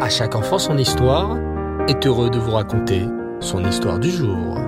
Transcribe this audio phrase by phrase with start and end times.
[0.00, 1.38] À chaque enfant son histoire
[1.88, 3.06] est heureux de vous raconter
[3.38, 4.58] son histoire du jour.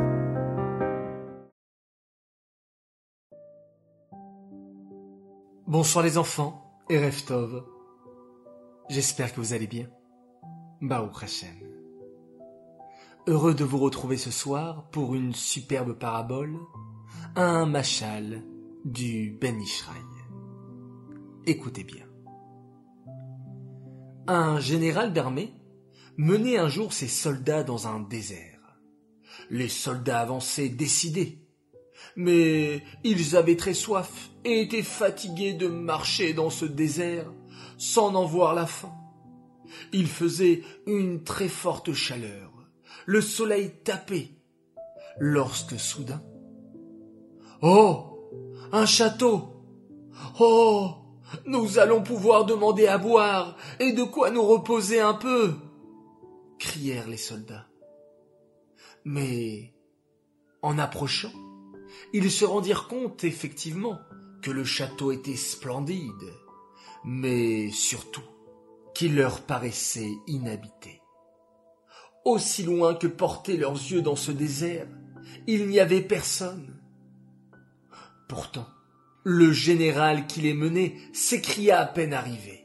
[5.67, 7.65] Bonsoir les enfants et Reftov.
[8.89, 9.89] J'espère que vous allez bien.
[10.81, 11.49] Baou Hashem.
[13.27, 16.57] Heureux de vous retrouver ce soir pour une superbe parabole,
[17.35, 18.45] un machal
[18.85, 19.97] du Ben Ishraï.
[21.47, 22.06] Écoutez bien.
[24.29, 25.55] Un général d'armée
[26.17, 28.77] menait un jour ses soldats dans un désert.
[29.51, 31.47] Les soldats avançaient décidés,
[32.17, 37.33] mais ils avaient très soif et étaient fatigués de marcher dans ce désert
[37.79, 38.93] sans en voir la fin.
[39.93, 42.53] Il faisait une très forte chaleur,
[43.05, 44.31] le soleil tapait,
[45.19, 46.23] lorsque soudain...
[47.63, 48.31] Oh!
[48.73, 49.53] Un château!
[50.41, 51.06] Oh
[51.45, 55.55] Nous allons pouvoir demander à boire et de quoi nous reposer un peu
[56.59, 57.67] crièrent les soldats.
[59.05, 59.75] Mais,
[60.63, 61.33] en approchant,
[62.13, 63.99] ils se rendirent compte effectivement
[64.43, 66.33] que le château était splendide,
[67.05, 68.25] mais surtout
[68.95, 71.03] qu'il leur paraissait inhabité.
[72.25, 74.89] Aussi loin que portaient leurs yeux dans ce désert,
[75.47, 76.81] il n'y avait personne.
[78.29, 78.67] Pourtant,
[79.29, 82.65] le général qui les menait s'écria à peine arrivé.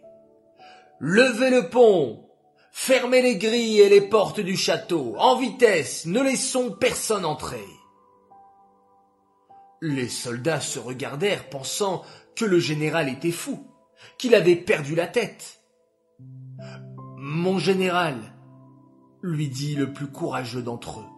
[0.99, 2.29] Levez le pont!
[2.71, 7.65] Fermez les grilles et les portes du château, en vitesse, ne laissons personne entrer.
[9.81, 12.03] Les soldats se regardèrent pensant
[12.35, 13.65] que le général était fou,
[14.19, 15.63] qu'il avait perdu la tête.
[17.17, 18.35] Mon général,
[19.23, 21.09] lui dit le plus courageux d'entre eux,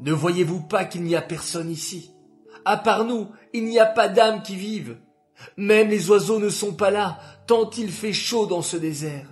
[0.00, 2.15] ne voyez-vous pas qu'il n'y a personne ici?
[2.66, 4.96] À part nous, il n'y a pas d'âme qui vive.
[5.56, 9.28] Même les oiseaux ne sont pas là, tant il fait chaud dans ce désert.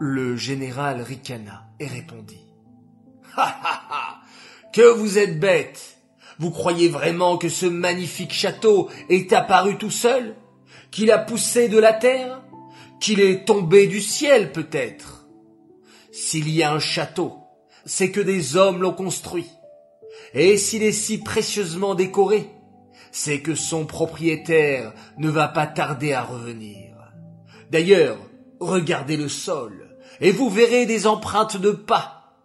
[0.00, 2.46] Le général ricana et répondit.
[3.36, 4.20] Ha ha ha
[4.72, 5.98] Que vous êtes bête
[6.38, 10.34] Vous croyez vraiment que ce magnifique château est apparu tout seul?
[10.90, 12.40] Qu'il a poussé de la terre?
[12.98, 15.26] Qu'il est tombé du ciel peut-être?
[16.12, 17.40] S'il y a un château,
[17.84, 19.50] c'est que des hommes l'ont construit.
[20.34, 22.50] Et s'il est si précieusement décoré,
[23.12, 26.96] c'est que son propriétaire ne va pas tarder à revenir.
[27.70, 28.18] D'ailleurs,
[28.58, 32.36] regardez le sol, et vous verrez des empreintes de pas.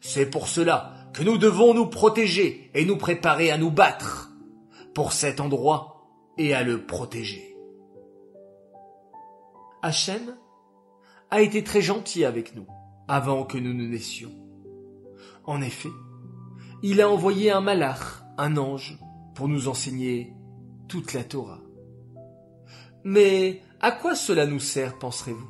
[0.00, 4.30] C'est pour cela que nous devons nous protéger et nous préparer à nous battre
[4.94, 6.08] pour cet endroit
[6.38, 7.56] et à le protéger.
[9.82, 10.36] Hachem
[11.30, 12.66] a été très gentil avec nous
[13.08, 14.32] avant que nous ne naissions.
[15.44, 15.90] En effet,
[16.86, 18.98] il a envoyé un malach, un ange,
[19.34, 20.34] pour nous enseigner
[20.86, 21.62] toute la Torah.
[23.04, 25.48] Mais à quoi cela nous sert, penserez-vous?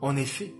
[0.00, 0.54] En effet,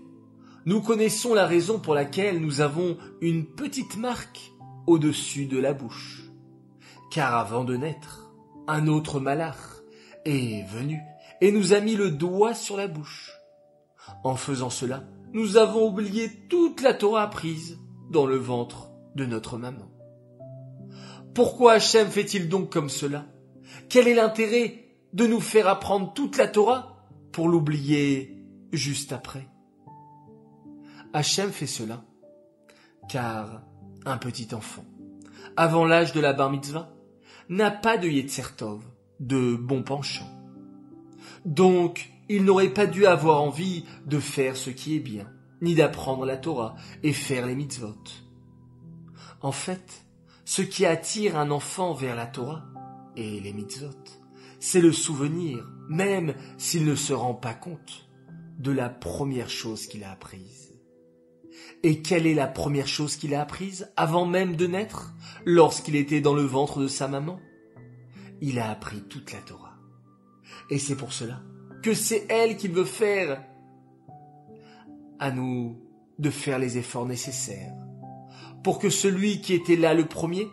[0.67, 4.51] nous connaissons la raison pour laquelle nous avons une petite marque
[4.85, 6.29] au-dessus de la bouche.
[7.09, 8.31] Car avant de naître,
[8.67, 9.81] un autre malach
[10.25, 10.99] est venu
[11.41, 13.31] et nous a mis le doigt sur la bouche.
[14.23, 17.79] En faisant cela, nous avons oublié toute la Torah apprise
[18.11, 19.89] dans le ventre de notre maman.
[21.33, 23.25] Pourquoi Hachem fait-il donc comme cela?
[23.89, 29.47] Quel est l'intérêt de nous faire apprendre toute la Torah pour l'oublier juste après?
[31.13, 32.03] Hachem fait cela
[33.09, 33.61] car
[34.05, 34.85] un petit enfant,
[35.57, 36.93] avant l'âge de la bar mitzvah,
[37.49, 38.81] n'a pas de Yetzertov,
[39.19, 40.29] de bon penchant.
[41.45, 45.27] Donc, il n'aurait pas dû avoir envie de faire ce qui est bien,
[45.61, 47.97] ni d'apprendre la Torah et faire les mitzvot.
[49.41, 50.05] En fait,
[50.45, 52.63] ce qui attire un enfant vers la Torah
[53.15, 53.89] et les mitzvot,
[54.59, 58.07] c'est le souvenir, même s'il ne se rend pas compte,
[58.59, 60.75] de la première chose qu'il a apprise.
[61.83, 65.15] Et quelle est la première chose qu'il a apprise avant même de naître,
[65.45, 67.39] lorsqu'il était dans le ventre de sa maman?
[68.39, 69.77] Il a appris toute la Torah.
[70.69, 71.41] Et c'est pour cela
[71.81, 73.43] que c'est elle qu'il veut faire.
[75.17, 75.79] À nous
[76.19, 77.73] de faire les efforts nécessaires
[78.63, 80.47] pour que celui qui était là le premier,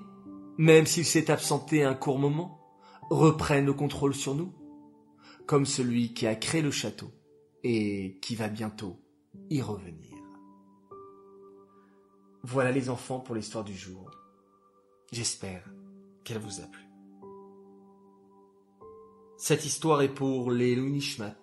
[0.56, 2.60] même s'il s'est absenté un court moment,
[3.10, 4.52] reprenne le contrôle sur nous,
[5.46, 7.10] comme celui qui a créé le château
[7.64, 9.00] et qui va bientôt
[9.50, 10.16] y revenir.
[12.42, 14.10] Voilà les enfants pour l'histoire du jour.
[15.12, 15.64] J'espère
[16.24, 16.82] qu'elle vous a plu.
[19.36, 21.40] Cette histoire est pour les Nishmat,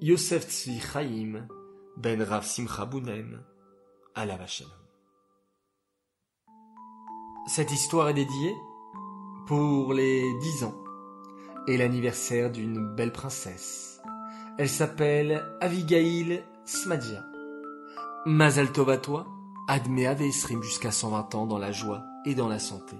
[0.00, 1.48] Yosef Tzvi Chaim,
[1.96, 3.42] Ben Rav Simcha Bounem,
[4.14, 4.81] Alav Shalom.
[7.46, 8.56] Cette histoire est dédiée
[9.46, 10.74] pour les dix ans
[11.66, 14.00] et l'anniversaire d'une belle princesse,
[14.58, 17.24] Elle s'appelle Avigail Smadja.
[18.26, 19.26] Mazal Tov à toi,
[19.66, 22.96] Admet Avesrim jusqu'à 120 ans dans la joie et dans la santé.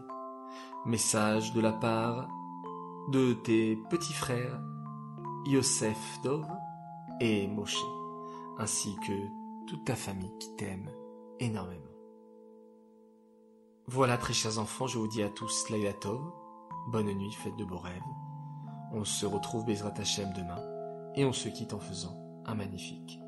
[0.86, 2.28] Message de la part
[3.10, 4.60] de tes petits frères
[5.46, 6.44] Yosef Dov
[7.20, 7.84] et Moshe,
[8.58, 9.12] ainsi que
[9.66, 10.90] toute ta famille qui t'aime
[11.38, 11.91] énormément.
[13.88, 16.20] Voilà, très chers enfants, je vous dis à tous Laila Tov,
[16.92, 18.00] bonne nuit, faites de beaux rêves.
[18.92, 20.62] On se retrouve Bezrat Hashem demain
[21.16, 23.18] et on se quitte en faisant un magnifique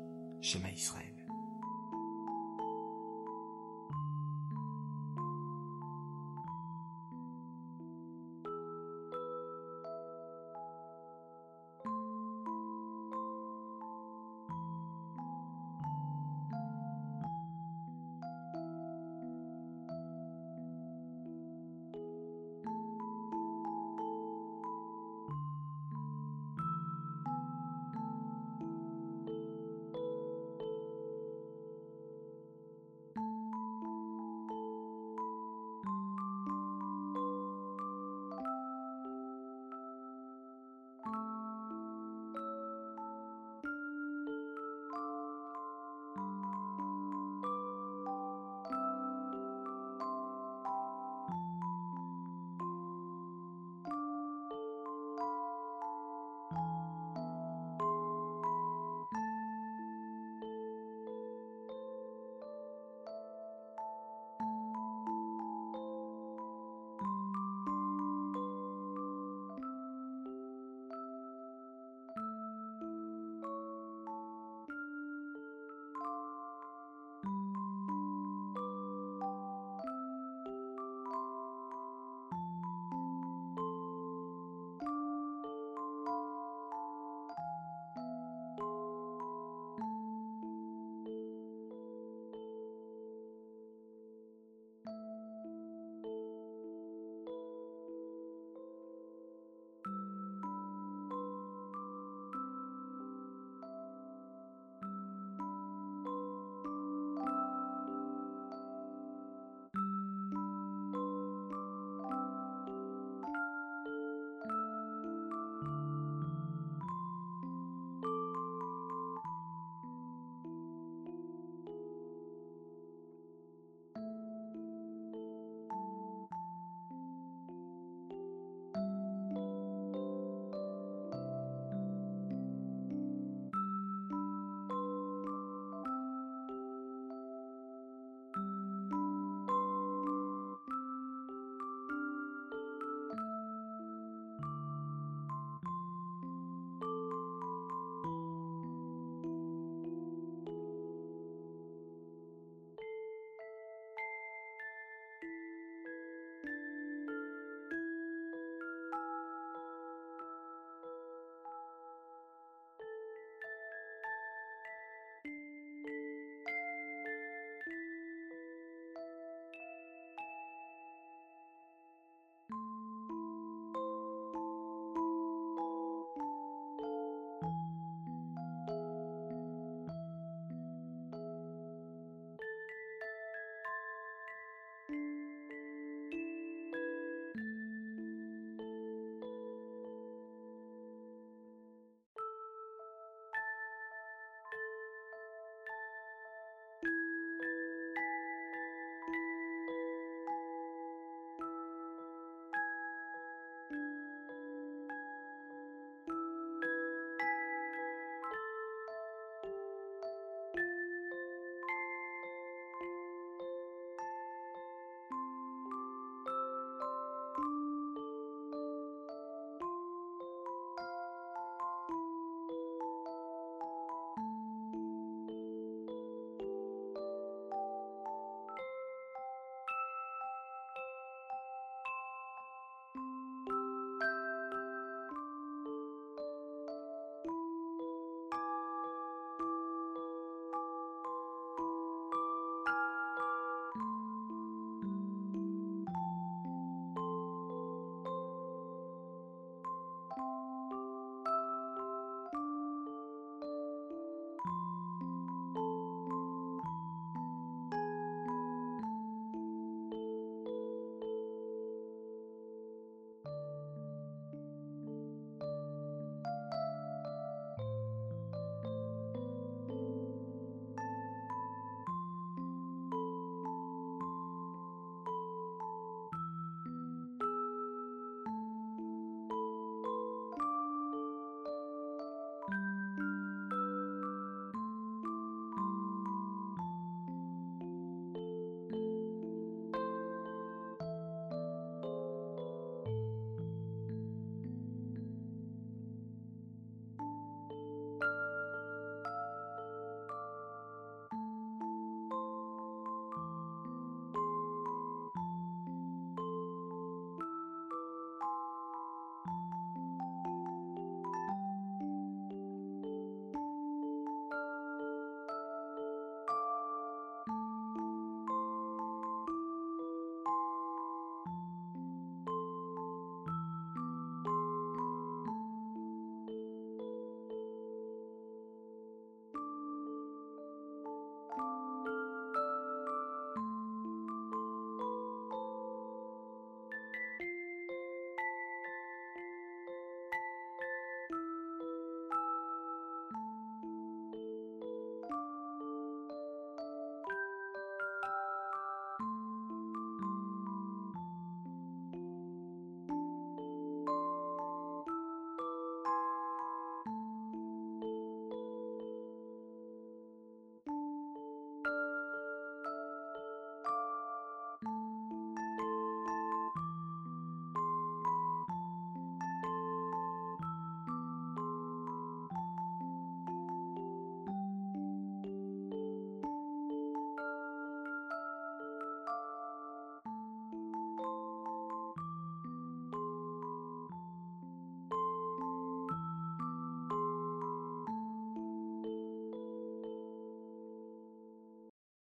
[0.41, 1.14] schéma Israël.